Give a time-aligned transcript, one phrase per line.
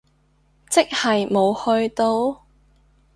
[0.67, 2.41] 即係冇去到？